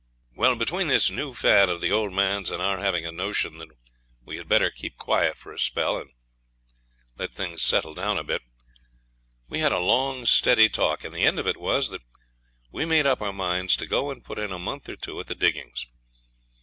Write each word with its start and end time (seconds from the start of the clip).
Well, 0.33 0.55
between 0.55 0.87
this 0.87 1.11
new 1.11 1.31
fad 1.31 1.69
of 1.69 1.79
the 1.79 1.91
old 1.91 2.11
man's 2.11 2.49
and 2.49 2.59
our 2.59 2.79
having 2.79 3.05
a 3.05 3.11
notion 3.11 3.59
that 3.59 3.67
we 4.25 4.37
had 4.37 4.47
better 4.47 4.71
keep 4.71 4.97
quiet 4.97 5.37
for 5.37 5.53
a 5.53 5.59
spell 5.59 5.95
and 5.97 6.09
let 7.17 7.31
things 7.31 7.61
settle 7.61 7.93
down 7.93 8.17
a 8.17 8.23
bit, 8.23 8.41
we 9.47 9.59
had 9.59 9.71
a 9.71 9.77
long 9.77 10.25
steady 10.25 10.69
talk, 10.69 11.03
and 11.03 11.13
the 11.13 11.23
end 11.23 11.37
of 11.37 11.45
it 11.45 11.57
was 11.57 11.89
that 11.89 12.01
we 12.71 12.83
made 12.83 13.05
up 13.05 13.21
our 13.21 13.31
minds 13.31 13.77
to 13.77 13.85
go 13.85 14.09
and 14.09 14.25
put 14.25 14.39
in 14.39 14.51
a 14.51 14.57
month 14.57 14.89
or 14.89 14.95
two 14.95 15.19
at 15.19 15.27
the 15.27 15.35
diggings. 15.35 15.85